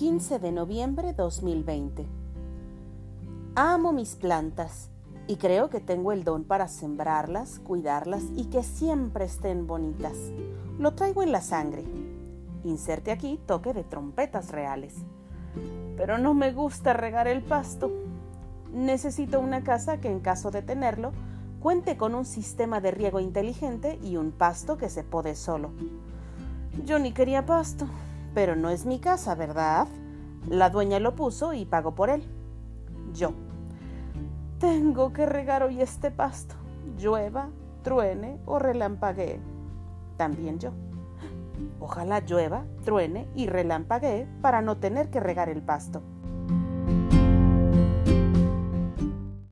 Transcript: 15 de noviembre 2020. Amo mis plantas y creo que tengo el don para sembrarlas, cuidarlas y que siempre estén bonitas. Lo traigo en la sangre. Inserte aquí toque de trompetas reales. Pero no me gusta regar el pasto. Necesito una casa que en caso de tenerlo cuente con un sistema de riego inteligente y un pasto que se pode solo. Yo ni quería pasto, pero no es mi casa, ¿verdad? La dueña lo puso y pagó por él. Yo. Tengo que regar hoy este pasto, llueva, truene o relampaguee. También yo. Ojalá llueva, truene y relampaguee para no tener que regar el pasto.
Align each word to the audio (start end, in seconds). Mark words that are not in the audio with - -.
15 0.00 0.38
de 0.38 0.50
noviembre 0.50 1.12
2020. 1.12 2.06
Amo 3.54 3.92
mis 3.92 4.16
plantas 4.16 4.88
y 5.26 5.36
creo 5.36 5.68
que 5.68 5.80
tengo 5.80 6.12
el 6.12 6.24
don 6.24 6.44
para 6.44 6.68
sembrarlas, 6.68 7.58
cuidarlas 7.58 8.22
y 8.34 8.46
que 8.46 8.62
siempre 8.62 9.26
estén 9.26 9.66
bonitas. 9.66 10.16
Lo 10.78 10.94
traigo 10.94 11.22
en 11.22 11.32
la 11.32 11.42
sangre. 11.42 11.84
Inserte 12.64 13.12
aquí 13.12 13.38
toque 13.44 13.74
de 13.74 13.84
trompetas 13.84 14.48
reales. 14.52 14.94
Pero 15.98 16.16
no 16.16 16.32
me 16.32 16.50
gusta 16.54 16.94
regar 16.94 17.28
el 17.28 17.42
pasto. 17.42 17.90
Necesito 18.72 19.38
una 19.38 19.64
casa 19.64 20.00
que 20.00 20.10
en 20.10 20.20
caso 20.20 20.50
de 20.50 20.62
tenerlo 20.62 21.12
cuente 21.60 21.98
con 21.98 22.14
un 22.14 22.24
sistema 22.24 22.80
de 22.80 22.90
riego 22.90 23.20
inteligente 23.20 23.98
y 24.02 24.16
un 24.16 24.32
pasto 24.32 24.78
que 24.78 24.88
se 24.88 25.04
pode 25.04 25.34
solo. 25.34 25.72
Yo 26.86 26.98
ni 26.98 27.12
quería 27.12 27.44
pasto, 27.44 27.86
pero 28.34 28.56
no 28.56 28.70
es 28.70 28.86
mi 28.86 28.98
casa, 28.98 29.34
¿verdad? 29.34 29.88
La 30.48 30.70
dueña 30.70 30.98
lo 31.00 31.14
puso 31.14 31.52
y 31.52 31.64
pagó 31.64 31.94
por 31.94 32.10
él. 32.10 32.24
Yo. 33.12 33.32
Tengo 34.58 35.12
que 35.12 35.26
regar 35.26 35.62
hoy 35.62 35.80
este 35.80 36.10
pasto, 36.10 36.54
llueva, 36.98 37.48
truene 37.82 38.38
o 38.44 38.58
relampaguee. 38.58 39.40
También 40.16 40.58
yo. 40.58 40.72
Ojalá 41.80 42.20
llueva, 42.20 42.64
truene 42.84 43.26
y 43.34 43.46
relampaguee 43.46 44.26
para 44.42 44.60
no 44.60 44.76
tener 44.76 45.10
que 45.10 45.20
regar 45.20 45.48
el 45.48 45.62
pasto. 45.62 46.02